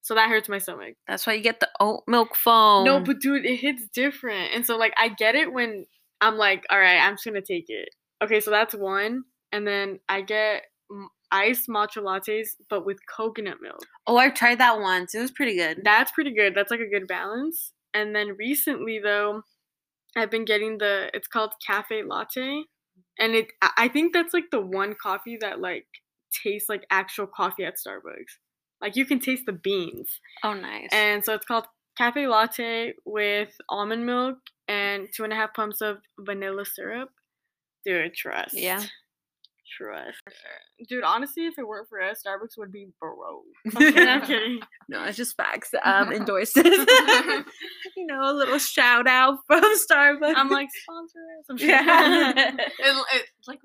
[0.05, 0.97] So that hurts my stomach.
[1.09, 2.85] That's why you get the oat milk foam.
[2.85, 4.53] No, but dude, it hits different.
[4.55, 5.87] And so like I get it when
[6.21, 7.89] I'm like, all right, I'm just gonna take it.
[8.23, 9.25] Okay, so that's one.
[9.51, 10.65] And then I get
[11.33, 13.81] iced matcha lattes, but with coconut milk.
[14.07, 15.15] oh, I tried that once.
[15.15, 15.81] It was pretty good.
[15.83, 16.55] That's pretty good.
[16.55, 17.73] That's like a good balance.
[17.95, 19.41] And then recently though,
[20.19, 22.65] I've been getting the it's called cafe latte.
[23.19, 25.87] And it I think that's like the one coffee that like
[26.45, 28.37] tastes like actual coffee at Starbucks.
[28.85, 30.21] Like you can taste the beans.
[30.45, 30.91] oh, nice.
[30.93, 31.65] And so it's called
[31.97, 34.37] cafe latte with almond milk
[34.69, 37.09] and two and a half pumps of vanilla syrup.
[37.87, 38.53] Dude, trust.
[38.53, 38.83] Yeah.
[39.79, 40.21] Trust.
[40.87, 43.45] Dude, honestly, if it weren't for us, Starbucks would be broke.
[43.75, 44.61] I'm kidding.
[44.91, 45.71] No, it's just facts.
[45.83, 46.55] Um, endorses.
[46.65, 50.35] you know, a little shout out from Starbucks.
[50.37, 51.47] I'm like, sponsor us.
[51.49, 52.33] I'm yeah.
[52.37, 52.67] it,
[53.39, 53.61] it's like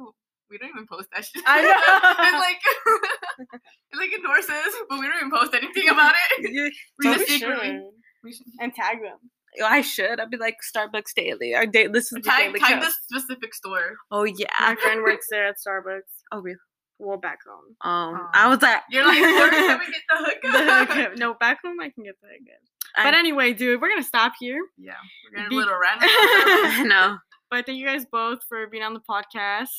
[0.50, 1.44] we don't even post that shit.
[1.46, 1.70] I know.
[2.24, 3.52] it's like
[3.92, 6.52] it like endorses, but we don't even post anything about it.
[6.52, 7.82] You- We just secretly should.
[8.24, 9.18] we should And tag them.
[9.66, 10.20] I should.
[10.20, 11.56] I'd be like Starbucks daily.
[11.56, 11.88] Our day.
[11.88, 13.96] This is the tag daily tag the specific store.
[14.12, 16.02] Oh yeah, My friend works there at Starbucks.
[16.32, 16.58] Oh really?
[17.02, 17.76] Well, back home.
[17.82, 18.30] Um, Aw.
[18.34, 20.90] I was like, You're like, where can we get the The hookup?
[20.90, 21.18] hookup.
[21.18, 22.62] no, back home I can get the hookup.
[22.98, 24.60] I- But anyway, dude, we're gonna stop here.
[24.78, 24.94] yeah,
[25.32, 26.88] we're getting Be- a little random.
[26.90, 27.18] no.
[27.50, 29.70] But thank you guys both for being on the podcast.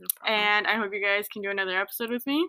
[0.00, 0.06] No.
[0.32, 2.46] And I hope you guys can do another episode with me.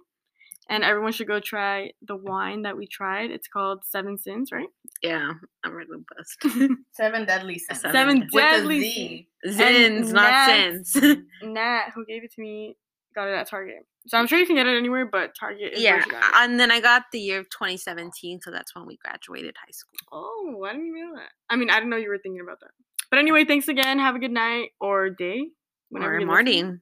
[0.70, 3.32] And everyone should go try the wine that we tried.
[3.32, 4.68] It's called Seven Sins, right?
[5.04, 5.32] yeah,
[5.64, 6.70] I'm really bust.
[6.94, 7.82] Seven deadly sins.
[7.82, 9.28] Seven Seven deadly Z.
[9.48, 10.94] Zins, not Nats.
[10.94, 11.18] sins.
[11.44, 12.78] Nat, who gave it to me,
[13.16, 13.86] got it at Target.
[14.08, 16.24] So I'm sure you can get it anywhere, but Target is yeah, where she got
[16.24, 16.32] it.
[16.36, 19.98] and then I got the year of 2017, so that's when we graduated high school.
[20.12, 21.30] Oh, I didn't even know that.
[21.50, 22.72] I mean, I didn't know you were thinking about that.
[23.10, 24.00] But anyway, thanks again.
[24.00, 25.48] Have a good night or day.
[25.94, 26.82] Or you listen.